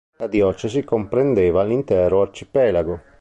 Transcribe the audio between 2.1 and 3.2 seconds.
arcipelago.